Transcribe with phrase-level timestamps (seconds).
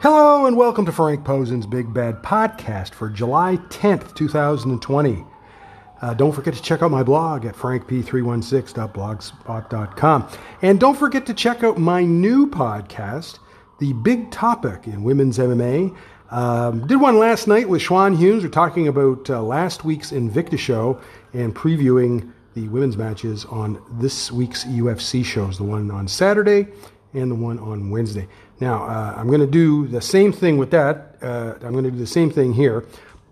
[0.00, 5.24] Hello and welcome to Frank Posen's Big Bad Podcast for July 10th, 2020.
[6.02, 10.28] Uh, don't forget to check out my blog at frankp316.blogspot.com.
[10.60, 13.38] And don't forget to check out my new podcast,
[13.78, 15.96] The Big Topic in Women's MMA.
[16.30, 18.42] Um, did one last night with Schwan Hughes.
[18.42, 21.00] We're talking about uh, last week's Invicta show
[21.32, 26.68] and previewing the women's matches on this week's UFC shows, the one on Saturday
[27.14, 28.28] and the one on Wednesday.
[28.60, 31.16] Now, uh, I'm going to do the same thing with that.
[31.22, 32.84] Uh, I'm going to do the same thing here.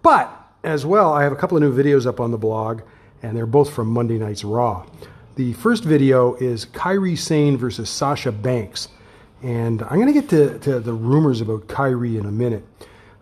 [0.03, 0.31] But
[0.63, 2.83] as well, I have a couple of new videos up on the blog,
[3.23, 4.87] and they're both from Monday Night's Raw.
[5.37, 8.89] The first video is Kairi Sane versus Sasha Banks.
[9.43, 12.65] And I'm going to get to, to the rumors about Kairi in a minute.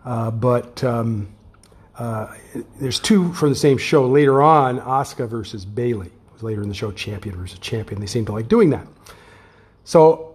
[0.05, 1.29] Uh, but um,
[1.97, 2.33] uh,
[2.79, 4.07] there's two from the same show.
[4.07, 6.11] Later on, Asuka versus Bayley.
[6.41, 8.01] Later in the show, champion versus champion.
[8.01, 8.85] They seem to like doing that.
[9.85, 10.32] So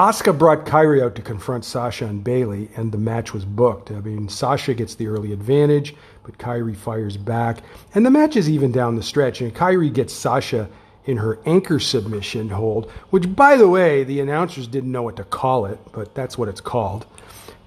[0.00, 3.90] Asuka brought Kairi out to confront Sasha and Bayley, and the match was booked.
[3.90, 7.58] I mean, Sasha gets the early advantage, but Kairi fires back,
[7.94, 9.42] and the match is even down the stretch.
[9.42, 10.70] And Kairi gets Sasha
[11.04, 15.24] in her anchor submission hold, which, by the way, the announcers didn't know what to
[15.24, 17.04] call it, but that's what it's called.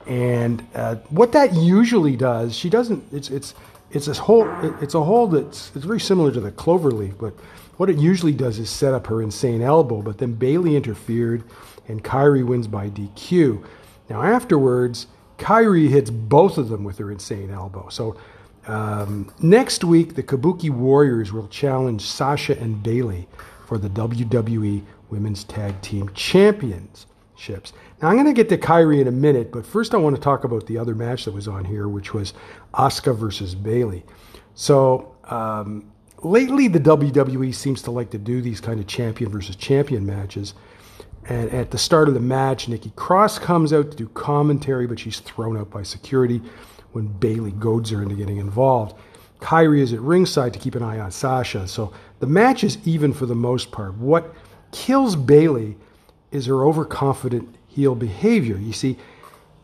[0.07, 3.03] And uh, what that usually does, she doesn't.
[3.13, 3.53] It's it's
[3.91, 4.49] it's a whole
[4.81, 7.35] It's a hold that's it's very similar to the cloverleaf, but
[7.77, 10.01] what it usually does is set up her insane elbow.
[10.01, 11.43] But then Bayley interfered
[11.87, 13.63] and Kairi wins by DQ.
[14.09, 17.89] Now, afterwards, Kairi hits both of them with her insane elbow.
[17.89, 18.15] So,
[18.67, 23.27] um, next week, the Kabuki Warriors will challenge Sasha and Bayley
[23.65, 27.73] for the WWE Women's Tag Team Championships.
[28.01, 30.21] Now, I'm going to get to Kairi in a minute, but first, I want to
[30.21, 32.33] talk about the other match that was on here, which was
[32.73, 34.03] Asuka versus Bayley.
[34.55, 35.91] So, um,
[36.23, 40.53] lately, the WWE seems to like to do these kind of champion versus champion matches.
[41.27, 44.99] And at the start of the match, Nikki Cross comes out to do commentary, but
[44.99, 46.41] she's thrown out by security
[46.91, 48.95] when Bayley goads her into getting involved.
[49.39, 51.67] Kairi is at ringside to keep an eye on Sasha.
[51.67, 53.95] So the match is even for the most part.
[53.95, 54.33] What
[54.71, 55.75] kills Bayley
[56.31, 58.57] is her overconfident heel behavior.
[58.57, 58.97] You see,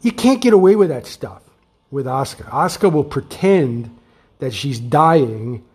[0.02, 1.44] you can't get away with that stuff
[1.92, 2.50] with Asuka.
[2.50, 3.96] Asuka will pretend
[4.40, 5.66] that she's dying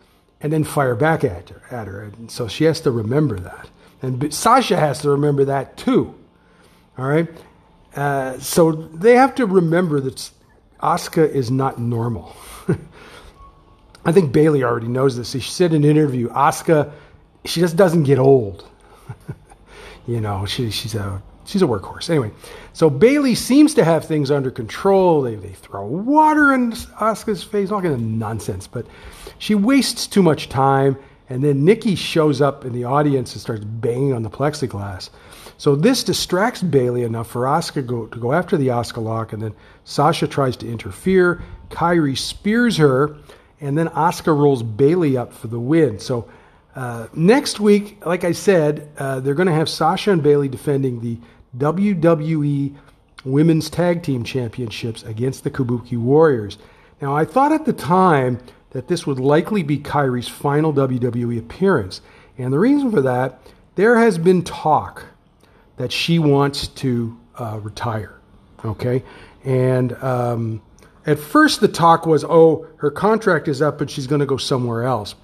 [0.40, 1.62] and then fire back at her.
[1.70, 2.02] At her.
[2.02, 3.68] And so she has to remember that.
[4.04, 6.14] And Sasha has to remember that too.
[6.98, 7.28] All right?
[7.96, 10.30] Uh, so they have to remember that
[10.82, 12.36] Asuka is not normal.
[14.04, 15.30] I think Bayley already knows this.
[15.32, 16.92] She said in an interview, Asuka,
[17.46, 18.68] she just doesn't get old.
[20.06, 22.10] you know, she, she's a she's a workhorse.
[22.10, 22.30] Anyway,
[22.74, 25.22] so Bayley seems to have things under control.
[25.22, 28.66] They, they throw water in Asuka's face, all kind of nonsense.
[28.66, 28.86] But
[29.38, 30.98] she wastes too much time
[31.28, 35.10] and then Nikki shows up in the audience and starts banging on the plexiglass.
[35.56, 39.42] So this distracts Bayley enough for Asuka go, to go after the Asuka lock, and
[39.42, 39.54] then
[39.84, 41.42] Sasha tries to interfere.
[41.70, 43.16] Kairi spears her,
[43.60, 45.98] and then Asuka rolls Bayley up for the win.
[45.98, 46.28] So
[46.74, 51.00] uh, next week, like I said, uh, they're going to have Sasha and Bayley defending
[51.00, 51.18] the
[51.56, 52.74] WWE
[53.24, 56.58] Women's Tag Team Championships against the Kabuki Warriors.
[57.00, 58.38] Now, I thought at the time
[58.74, 62.00] that this would likely be Kairi's final WWE appearance.
[62.36, 63.40] And the reason for that,
[63.76, 65.06] there has been talk
[65.76, 68.18] that she wants to uh, retire.
[68.64, 69.04] Okay?
[69.44, 70.60] And um,
[71.06, 74.36] at first, the talk was, oh, her contract is up and she's going to go
[74.36, 75.14] somewhere else.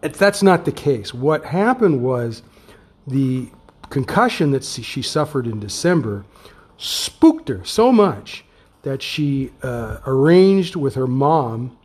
[0.00, 1.14] That's not the case.
[1.14, 2.42] What happened was
[3.06, 3.48] the
[3.90, 6.24] concussion that she suffered in December
[6.78, 8.44] spooked her so much
[8.82, 11.76] that she uh, arranged with her mom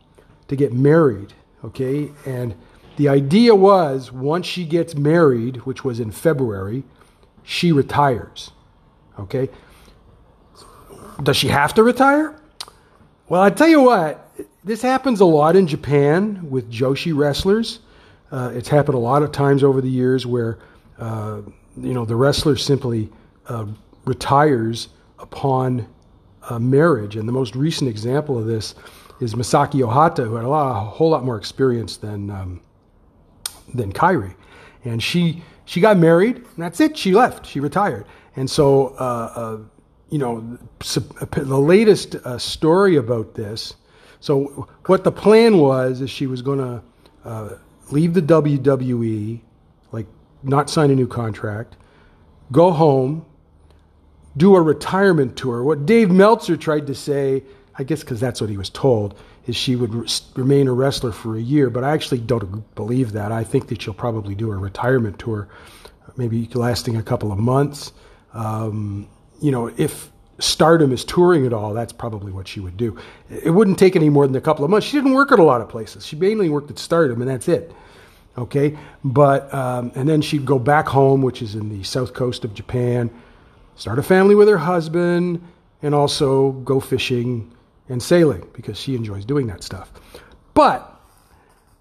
[0.48, 1.32] to get married,
[1.64, 2.10] okay?
[2.24, 2.54] And
[2.96, 6.84] the idea was once she gets married, which was in February,
[7.42, 8.50] she retires,
[9.18, 9.48] okay?
[11.22, 12.38] Does she have to retire?
[13.28, 14.30] Well, I tell you what,
[14.64, 17.80] this happens a lot in Japan with Joshi wrestlers.
[18.30, 20.58] Uh, it's happened a lot of times over the years where,
[20.98, 21.40] uh,
[21.76, 23.08] you know, the wrestler simply
[23.48, 23.66] uh,
[24.04, 24.88] retires
[25.18, 25.86] upon
[26.60, 27.16] marriage.
[27.16, 28.74] And the most recent example of this
[29.20, 32.60] is Misaki Ohata, who had a, lot, a whole lot more experience than um,
[33.74, 34.34] than Kairi,
[34.84, 36.96] and she she got married, and that's it.
[36.96, 37.46] She left.
[37.46, 39.58] She retired, and so uh, uh,
[40.10, 43.74] you know the latest uh, story about this.
[44.20, 46.82] So what the plan was is she was going to
[47.24, 47.50] uh,
[47.90, 49.40] leave the WWE,
[49.92, 50.06] like
[50.42, 51.76] not sign a new contract,
[52.50, 53.24] go home,
[54.36, 55.62] do a retirement tour.
[55.62, 57.42] What Dave Meltzer tried to say
[57.78, 61.12] I guess because that's what he was told, is she would re- remain a wrestler
[61.12, 61.70] for a year.
[61.70, 63.32] But I actually don't believe that.
[63.32, 65.48] I think that she'll probably do a retirement tour,
[66.16, 67.92] maybe lasting a couple of months.
[68.32, 69.08] Um,
[69.40, 72.96] you know, if stardom is touring at all, that's probably what she would do.
[73.30, 74.86] It wouldn't take any more than a couple of months.
[74.86, 76.06] She didn't work at a lot of places.
[76.06, 77.72] She mainly worked at Stardom, and that's it.
[78.38, 82.44] Okay, but um, and then she'd go back home, which is in the south coast
[82.44, 83.10] of Japan,
[83.76, 85.42] start a family with her husband,
[85.80, 87.50] and also go fishing
[87.88, 89.90] and sailing because she enjoys doing that stuff.
[90.54, 90.92] But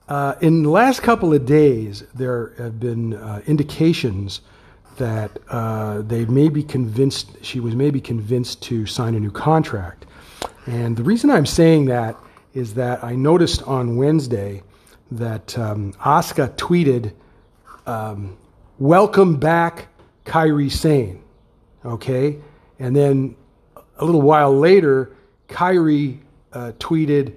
[0.07, 4.41] uh, in the last couple of days, there have been uh, indications
[4.97, 10.05] that uh, they may be convinced, she was maybe convinced to sign a new contract.
[10.67, 12.15] And the reason I'm saying that
[12.53, 14.63] is that I noticed on Wednesday
[15.11, 17.13] that um, Asuka tweeted,
[17.85, 18.37] um,
[18.77, 19.87] Welcome back,
[20.25, 21.23] Kairi Sane.
[21.85, 22.37] Okay?
[22.79, 23.35] And then
[23.97, 25.14] a little while later,
[25.47, 26.19] Kairi
[26.53, 27.33] uh, tweeted,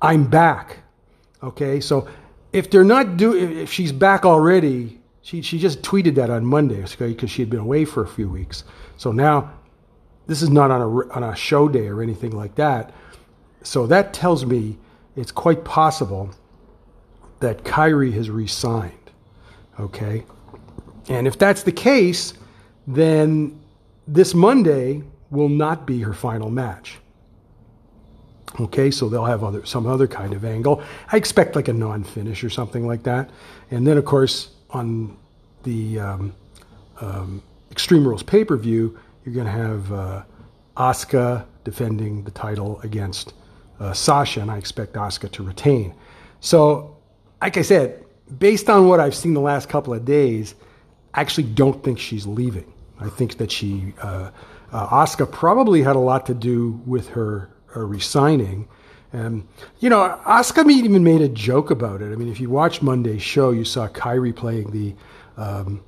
[0.00, 0.78] I'm back.
[1.42, 1.80] Okay?
[1.80, 2.08] So
[2.52, 6.84] if they're not do if she's back already, she, she just tweeted that on Monday
[6.98, 8.64] because she had been away for a few weeks.
[8.96, 9.52] So now,
[10.26, 12.92] this is not on a, on a show day or anything like that.
[13.62, 14.78] So that tells me
[15.16, 16.30] it's quite possible
[17.40, 18.92] that Kairi has resigned.
[19.78, 20.24] Okay?
[21.08, 22.34] And if that's the case,
[22.86, 23.60] then
[24.06, 26.98] this Monday will not be her final match.
[28.60, 30.82] Okay, so they'll have other some other kind of angle.
[31.12, 33.30] I expect like a non-finish or something like that.
[33.70, 35.16] And then, of course, on
[35.64, 36.34] the um,
[37.00, 40.22] um, Extreme Rules pay per view, you're going to have uh,
[40.76, 43.34] Asuka defending the title against
[43.80, 45.94] uh, Sasha, and I expect Asuka to retain.
[46.40, 46.96] So,
[47.42, 48.04] like I said,
[48.38, 50.54] based on what I've seen the last couple of days,
[51.12, 52.72] I actually don't think she's leaving.
[53.00, 54.30] I think that she, uh,
[54.72, 58.68] uh, Asuka probably had a lot to do with her, her resigning.
[59.12, 59.46] And,
[59.78, 62.12] you know, Asuka even made a joke about it.
[62.12, 64.94] I mean, if you watched Monday's show, you saw Kairi playing the
[65.36, 65.84] um,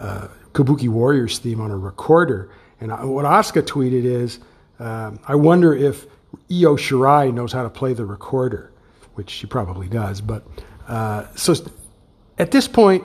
[0.00, 2.50] uh, Kabuki Warriors theme on a recorder.
[2.80, 4.40] And what Asuka tweeted is,
[4.78, 6.06] um, I wonder if
[6.50, 8.72] Io Shirai knows how to play the recorder,
[9.14, 10.20] which she probably does.
[10.20, 10.46] But
[10.88, 11.54] uh, so
[12.38, 13.04] at this point,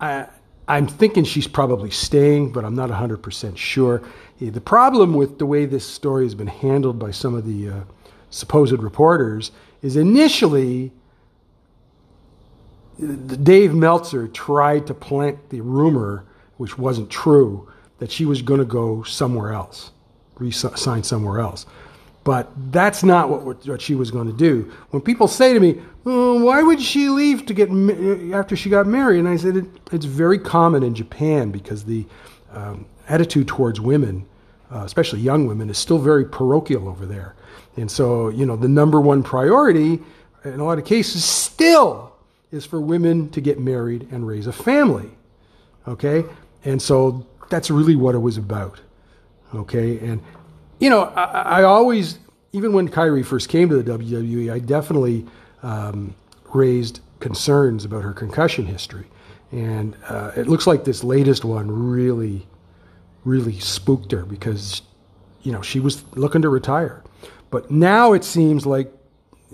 [0.00, 0.26] I,
[0.68, 4.02] I'm thinking she's probably staying, but I'm not 100% sure.
[4.50, 7.80] The problem with the way this story has been handled by some of the uh,
[8.30, 9.52] supposed reporters
[9.82, 10.92] is initially
[12.98, 16.24] Dave Meltzer tried to plant the rumor,
[16.56, 17.68] which wasn't true,
[17.98, 19.90] that she was going to go somewhere else,
[20.38, 21.66] resign somewhere else.
[22.24, 24.72] But that's not what, what she was going to do.
[24.90, 27.70] When people say to me, oh, "Why would she leave to get
[28.32, 32.06] after she got married?" and I said, it, "It's very common in Japan because the
[32.52, 34.26] um, attitude towards women,
[34.72, 37.34] uh, especially young women, is still very parochial over there.
[37.76, 40.00] And so, you know, the number one priority
[40.44, 42.12] in a lot of cases still
[42.50, 45.10] is for women to get married and raise a family.
[45.88, 46.24] Okay?
[46.64, 48.80] And so that's really what it was about.
[49.54, 49.98] Okay?
[49.98, 50.22] And,
[50.78, 52.18] you know, I, I always,
[52.52, 55.26] even when Kairi first came to the WWE, I definitely
[55.62, 56.14] um,
[56.52, 59.06] raised concerns about her concussion history.
[59.50, 62.46] And uh, it looks like this latest one really,
[63.24, 64.82] really spooked her because,
[65.42, 67.02] you know, she was looking to retire.
[67.50, 68.92] But now it seems like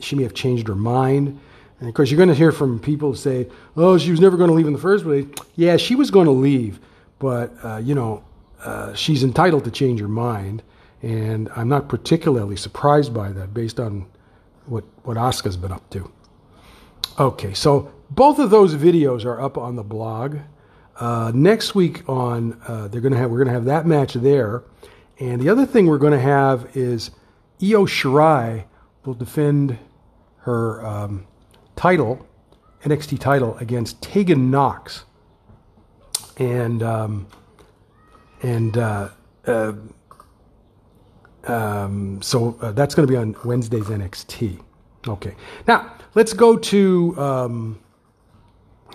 [0.01, 1.41] she may have changed her mind.
[1.81, 4.49] And of course, you're going to hear from people say, oh, she was never going
[4.49, 5.27] to leave in the first place.
[5.57, 6.81] Yeah, she was going to leave,
[7.19, 8.25] but, uh, you know,
[8.65, 10.63] uh, she's entitled to change her mind.
[11.03, 14.07] And I'm not particularly surprised by that based on
[14.67, 16.11] what, what Asuka's been up to.
[17.19, 20.39] Okay, so both of those videos are up on the blog.
[20.99, 24.15] Uh, next week on, uh, they're going to have, we're going to have that match
[24.15, 24.65] there.
[25.21, 27.11] And the other thing we're going to have is
[27.63, 28.65] Io Shirai
[29.05, 29.79] will defend
[30.39, 31.27] her um,
[31.77, 32.27] title,
[32.83, 35.05] NXT title, against Tegan Nox.
[36.39, 37.27] And um,
[38.43, 39.09] and uh,
[39.47, 39.73] uh,
[41.45, 44.63] um, so uh, that's going to be on Wednesday's NXT.
[45.07, 45.35] Okay,
[45.67, 47.79] now let's go to um,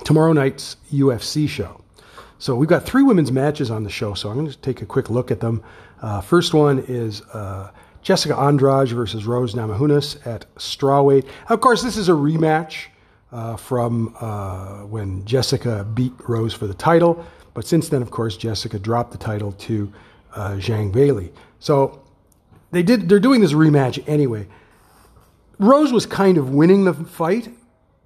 [0.06, 1.83] tomorrow night's UFC show.
[2.44, 4.16] So we've got three women's matches on the show.
[4.16, 5.64] So I'm going to take a quick look at them.
[6.02, 7.72] Uh, first one is uh,
[8.02, 11.26] Jessica Andrade versus Rose Namajunas at strawweight.
[11.48, 12.88] Of course, this is a rematch
[13.32, 17.26] uh, from uh, when Jessica beat Rose for the title.
[17.54, 19.94] But since then, of course, Jessica dropped the title to
[20.36, 21.32] uh, Zhang Weili.
[21.60, 22.04] So
[22.72, 23.08] they did.
[23.08, 24.50] They're doing this rematch anyway.
[25.60, 27.54] Rose was kind of winning the fight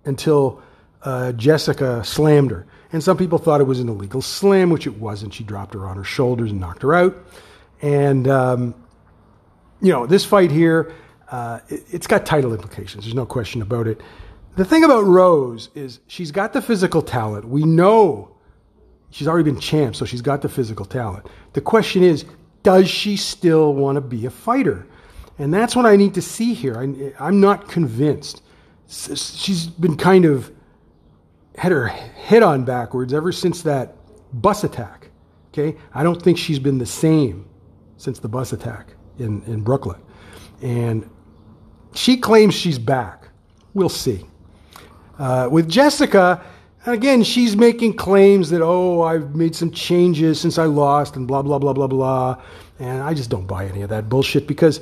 [0.06, 0.62] until
[1.02, 4.98] uh, Jessica slammed her, and some people thought it was an illegal slam, which it
[4.98, 5.34] wasn't.
[5.34, 7.16] She dropped her on her shoulders and knocked her out.
[7.82, 8.76] And um,
[9.82, 10.94] you know, this fight here,
[11.30, 13.04] uh, it, it's got title implications.
[13.04, 14.02] There's no question about it.
[14.56, 17.46] The thing about Rose is she's got the physical talent.
[17.46, 18.36] We know
[19.12, 21.28] she's already been champ, so she's got the physical talent.
[21.54, 22.26] The question is,
[22.64, 24.88] does she still want to be a fighter?
[25.38, 26.78] And that's what I need to see here.
[27.20, 28.42] I, am not convinced.
[28.88, 30.52] She's been kind of
[31.58, 33.96] had her head on backwards ever since that
[34.34, 35.10] bus attack.
[35.52, 37.48] Okay, I don't think she's been the same
[37.98, 40.00] since the bus attack in, in Brooklyn.
[40.62, 41.10] And
[41.94, 43.30] she claims she's back.
[43.74, 44.26] We'll see.
[45.18, 46.44] Uh, with Jessica,
[46.86, 51.42] again, she's making claims that, oh, I've made some changes since I lost and blah,
[51.42, 52.42] blah, blah, blah, blah.
[52.78, 54.80] And I just don't buy any of that bullshit because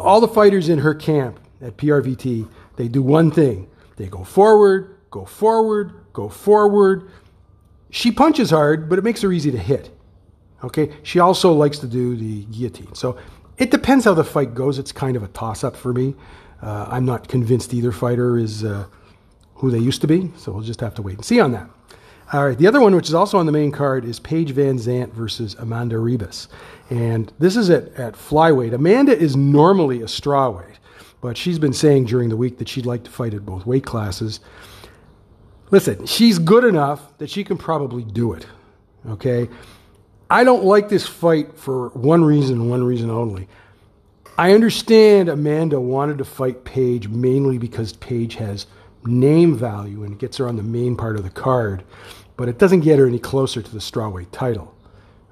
[0.00, 4.95] all the fighters in her camp at PRVT, they do one thing they go forward,
[5.10, 7.10] go forward, go forward.
[7.90, 9.90] She punches hard, but it makes her easy to hit.
[10.64, 12.94] Okay, she also likes to do the guillotine.
[12.94, 13.18] So
[13.58, 14.78] it depends how the fight goes.
[14.78, 16.14] It's kind of a toss up for me.
[16.62, 18.86] Uh, I'm not convinced either fighter is uh,
[19.54, 21.68] who they used to be, so we'll just have to wait and see on that.
[22.32, 25.12] All right, the other one, which is also on the main card, is Paige VanZant
[25.12, 26.48] versus Amanda Ribas.
[26.90, 28.74] And this is at, at flyweight.
[28.74, 30.76] Amanda is normally a strawweight,
[31.20, 33.84] but she's been saying during the week that she'd like to fight at both weight
[33.84, 34.40] classes.
[35.70, 38.46] Listen, she's good enough that she can probably do it.
[39.08, 39.48] Okay?
[40.30, 43.48] I don't like this fight for one reason, one reason only.
[44.38, 48.66] I understand Amanda wanted to fight Paige mainly because Paige has
[49.04, 51.84] name value and it gets her on the main part of the card,
[52.36, 54.74] but it doesn't get her any closer to the strawweight title.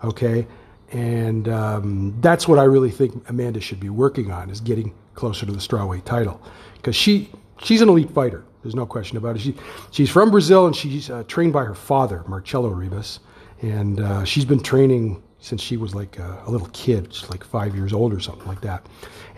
[0.02, 0.46] Okay?
[0.90, 5.44] And um, that's what I really think Amanda should be working on is getting closer
[5.44, 6.40] to the strawweight title
[6.76, 7.30] because she
[7.62, 8.44] she's an elite fighter.
[8.64, 9.42] There's no question about it.
[9.42, 9.54] She,
[9.92, 13.20] she's from Brazil and she's uh, trained by her father, Marcelo Ribas
[13.62, 17.44] and uh, she's been training since she was like a, a, little kid, just like
[17.44, 18.86] five years old or something like that.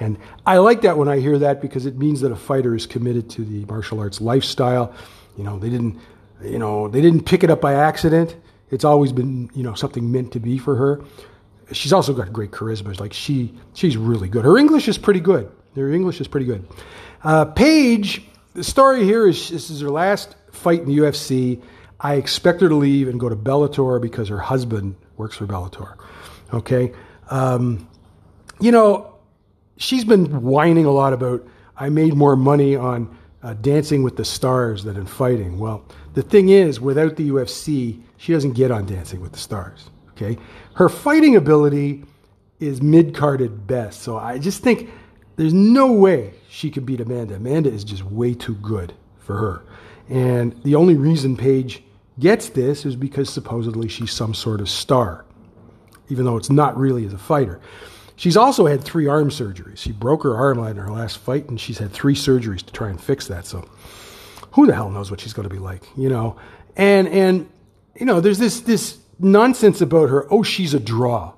[0.00, 2.86] And I like that when I hear that because it means that a fighter is
[2.86, 4.92] committed to the martial arts lifestyle.
[5.36, 5.98] You know, they didn't,
[6.42, 8.36] you know, they didn't pick it up by accident.
[8.70, 11.04] It's always been, you know, something meant to be for her.
[11.72, 12.98] She's also got great charisma.
[12.98, 14.44] Like she, she's really good.
[14.44, 15.50] Her English is pretty good.
[15.74, 16.66] Her English is pretty good.
[17.22, 18.22] Uh, Paige,
[18.56, 21.62] the story here is this is her last fight in the UFC.
[22.00, 25.96] I expect her to leave and go to Bellator because her husband works for Bellator.
[26.54, 26.94] Okay.
[27.30, 27.86] Um,
[28.58, 29.14] you know,
[29.76, 31.46] she's been whining a lot about,
[31.76, 35.58] I made more money on uh, Dancing with the Stars than in fighting.
[35.58, 35.84] Well,
[36.14, 39.90] the thing is, without the UFC, she doesn't get on Dancing with the Stars.
[40.12, 40.38] Okay.
[40.74, 42.04] Her fighting ability
[42.58, 44.00] is mid carded best.
[44.00, 44.90] So I just think
[45.36, 47.36] there's no way she could beat Amanda.
[47.36, 49.62] Amanda is just way too good for her.
[50.08, 51.82] And the only reason Paige
[52.18, 55.24] gets this is because supposedly she's some sort of star,
[56.08, 57.60] even though it's not really as a fighter.
[58.16, 59.78] She's also had three arm surgeries.
[59.78, 62.88] She broke her arm in her last fight, and she's had three surgeries to try
[62.88, 63.44] and fix that.
[63.44, 63.68] So,
[64.52, 66.36] who the hell knows what she's going to be like, you know?
[66.76, 67.48] And and
[67.94, 70.26] you know, there's this this nonsense about her.
[70.32, 71.34] Oh, she's a draw.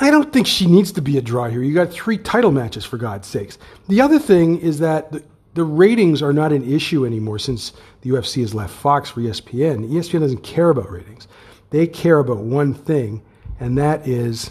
[0.00, 1.62] I don't think she needs to be a draw here.
[1.62, 3.58] You got three title matches for God's sakes.
[3.88, 5.24] The other thing is that the,
[5.54, 7.72] the ratings are not an issue anymore since
[8.02, 9.88] the UFC has left Fox for ESPN.
[9.90, 11.28] ESPN doesn't care about ratings.
[11.70, 13.22] They care about one thing,
[13.58, 14.50] and that is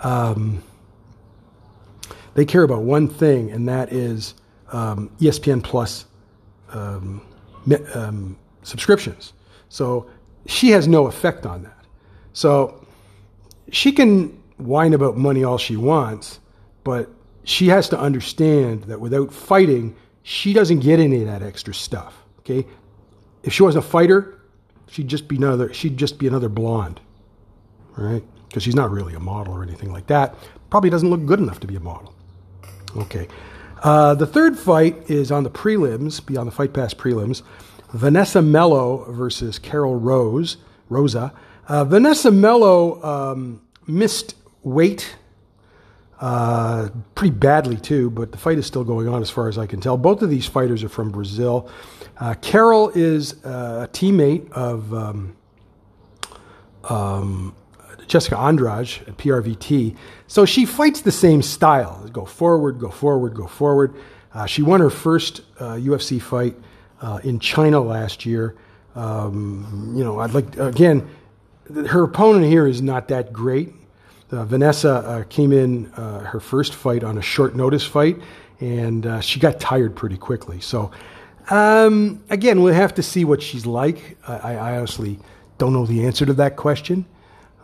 [0.00, 0.62] um,
[2.34, 4.34] they care about one thing, and that is
[4.72, 6.06] um, ESPN Plus
[6.70, 7.20] um,
[7.94, 9.34] um, subscriptions.
[9.68, 10.10] So
[10.46, 11.84] she has no effect on that.
[12.32, 12.86] So
[13.70, 16.40] she can whine about money all she wants,
[16.84, 17.10] but
[17.44, 22.14] she has to understand that without fighting, she doesn't get any of that extra stuff.
[22.40, 22.66] Okay,
[23.42, 24.38] if she wasn't a fighter,
[24.88, 25.72] she'd just be another.
[25.72, 27.00] She'd just be another blonde,
[27.96, 28.22] right?
[28.48, 30.34] Because she's not really a model or anything like that.
[30.70, 32.14] Probably doesn't look good enough to be a model.
[32.96, 33.28] Okay,
[33.82, 37.42] uh, the third fight is on the prelims, beyond the Fight Pass prelims.
[37.92, 40.56] Vanessa Melo versus Karol Rose
[40.88, 41.32] Rosa.
[41.68, 45.16] Uh, Vanessa Melo um, missed weight
[46.22, 49.66] uh, pretty badly too, but the fight is still going on as far as I
[49.66, 49.96] can tell.
[49.96, 51.68] Both of these fighters are from Brazil.
[52.16, 55.36] Uh, Karol is uh, a teammate of um,
[56.84, 57.56] um,
[58.06, 59.96] Jessica Andrade at PRVT,
[60.28, 63.92] so she fights the same style: go forward, go forward, go forward.
[64.32, 66.56] Uh, she won her first UFC uh, fight
[67.00, 68.54] uh, in China last year.
[68.94, 71.08] Um, you know, I'd like again.
[71.88, 73.72] Her opponent here is not that great.
[74.32, 78.18] Uh, Vanessa uh, came in uh, her first fight on a short notice fight,
[78.60, 80.58] and uh, she got tired pretty quickly.
[80.60, 80.90] So,
[81.50, 84.16] um, again, we'll have to see what she's like.
[84.26, 85.18] I, I, honestly
[85.58, 87.04] don't know the answer to that question,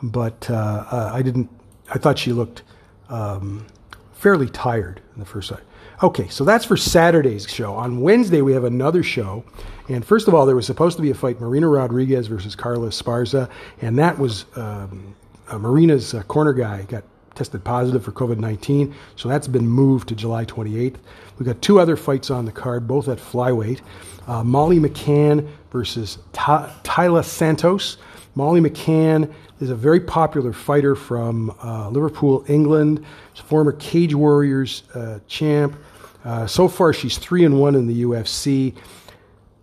[0.02, 1.48] but uh, I didn't.
[1.90, 2.64] I thought she looked
[3.08, 3.66] um,
[4.12, 5.62] fairly tired in the first fight.
[6.02, 7.74] Okay, so that's for Saturday's show.
[7.74, 9.42] On Wednesday, we have another show.
[9.88, 12.88] And first of all, there was supposed to be a fight Marina Rodriguez versus Carla
[12.88, 13.48] Esparza,
[13.80, 15.16] and that was um,
[15.50, 20.08] uh, Marina's uh, corner guy got tested positive for COVID 19, so that's been moved
[20.08, 20.96] to July 28th.
[21.38, 23.80] We've got two other fights on the card, both at flyweight.
[24.26, 27.98] Uh, Molly McCann versus Taila Santos.
[28.34, 33.04] Molly McCann is a very popular fighter from uh, Liverpool, England.
[33.34, 35.76] She's a former Cage Warriors uh, champ.
[36.24, 38.74] Uh, so far, she's three and one in the UFC.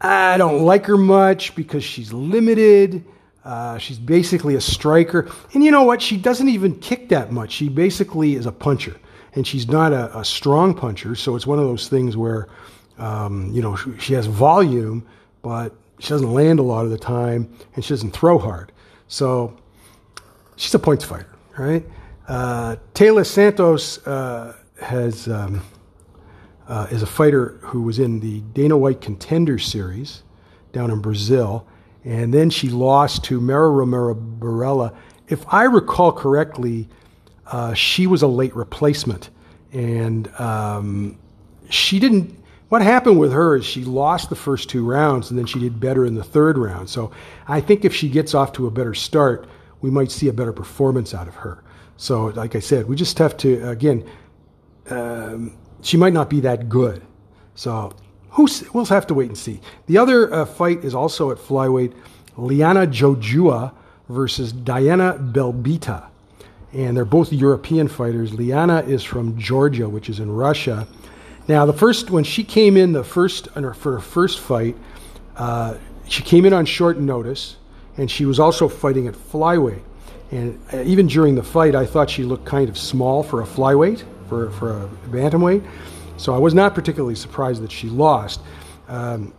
[0.01, 3.03] I don't like her much because she's limited.
[3.45, 5.31] Uh, she's basically a striker.
[5.53, 6.01] And you know what?
[6.01, 7.51] She doesn't even kick that much.
[7.51, 8.97] She basically is a puncher.
[9.33, 11.15] And she's not a, a strong puncher.
[11.15, 12.47] So it's one of those things where,
[12.97, 15.05] um, you know, she, she has volume,
[15.43, 18.71] but she doesn't land a lot of the time and she doesn't throw hard.
[19.07, 19.55] So
[20.55, 21.85] she's a points fighter, right?
[22.27, 25.61] Uh, Taila Santos uh, has um,
[26.67, 30.23] uh, is a fighter who was in the Dana White Contender Series
[30.71, 31.67] down in Brazil,
[32.05, 34.95] and then she lost to Mara Romero Borella.
[35.27, 36.87] If I recall correctly,
[37.47, 39.31] uh, she was a late replacement,
[39.73, 41.17] and um,
[41.69, 42.43] she didn't.
[42.69, 45.79] What happened with her is she lost the first two rounds, and then she did
[45.79, 46.89] better in the third round.
[46.89, 47.11] So
[47.47, 49.47] I think if she gets off to a better start,
[49.81, 51.63] we might see a better performance out of her.
[51.97, 54.07] So, like I said, we just have to again.
[54.89, 57.01] Um, she might not be that good.
[57.55, 57.95] So
[58.35, 59.59] who's, we'll have to wait and see.
[59.87, 61.93] The other uh, fight is also at flyweight
[62.37, 63.73] Liana Jojua
[64.09, 66.07] versus Diana Belbita.
[66.73, 68.33] And they're both European fighters.
[68.33, 70.85] Liana is from Georgia, which is in Russia.
[71.47, 74.75] Now, the first, when she came in the first, for her first fight,
[75.37, 75.75] uh,
[76.07, 77.55] she came in on short notice,
[77.97, 79.81] and she was also fighting at flyweight.
[80.31, 83.45] And uh, even during the fight, I thought she looked kind of small for a
[83.45, 85.63] flyweight for, for a bantamweight.
[86.17, 88.41] So I was not particularly surprised that she lost.
[88.87, 89.33] Um,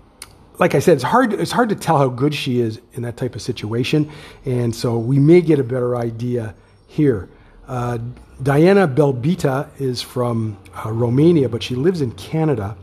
[0.59, 3.16] like I said, it's hard, it's hard to tell how good she is in that
[3.16, 4.11] type of situation.
[4.45, 6.54] And so we may get a better idea
[6.87, 7.28] here.
[7.68, 7.99] Uh,
[8.42, 12.77] Diana Belbita is from uh, Romania, but she lives in Canada.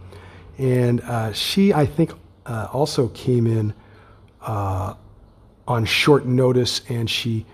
[0.58, 2.14] And uh, she, I think,
[2.46, 3.74] uh, also came in
[4.42, 4.96] uh,
[5.68, 7.46] on short notice and she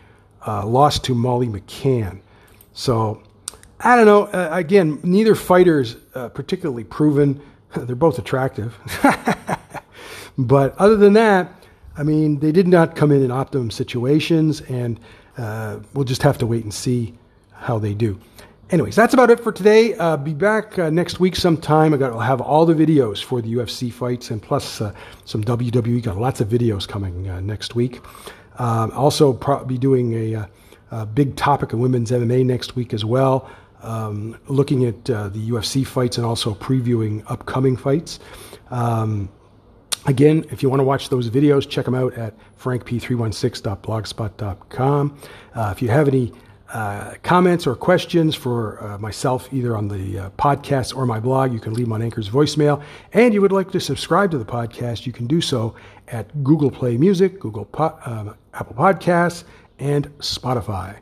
[0.45, 2.21] uh, lost to Molly McCann.
[2.73, 3.21] So
[3.81, 4.23] I don't know.
[4.25, 7.41] Uh, again, neither fighter is uh, particularly proven.
[7.75, 8.77] They're both attractive.
[10.37, 11.53] but other than that,
[11.95, 14.99] I mean, they did not come in in optimum situations, and
[15.37, 17.13] uh, we'll just have to wait and see
[17.53, 18.19] how they do.
[18.69, 19.95] Anyways, that's about it for today.
[19.95, 21.93] Uh, be back uh, next week sometime.
[21.93, 24.93] I got, I'll have all the videos for the UFC fights and plus uh,
[25.25, 26.03] some WWE.
[26.03, 28.01] Got lots of videos coming next week.
[28.59, 30.49] Um, also, pro- be doing a,
[30.91, 33.49] a, big topic of women's MMA next week as well
[33.81, 38.19] um, looking at uh, the UFC fights and also previewing upcoming fights.
[38.71, 39.29] Um,
[40.05, 45.17] again, if you want to watch those videos, check them out at frankp316.blogspot.com.
[45.55, 46.31] Uh, if you have any
[46.71, 51.51] uh, comments or questions for uh, myself, either on the uh, podcast or my blog,
[51.51, 52.81] you can leave them on Anchor's voicemail.
[53.13, 55.75] And you would like to subscribe to the podcast, you can do so
[56.07, 59.43] at Google Play Music, Google po- uh, Apple Podcasts,
[59.79, 60.97] and Spotify.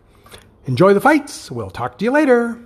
[0.68, 1.50] Enjoy the fights.
[1.50, 2.60] We'll talk to you later.